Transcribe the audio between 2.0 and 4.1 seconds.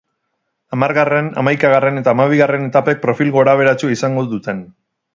eta hamabigarren etapek profil gorabeheratsua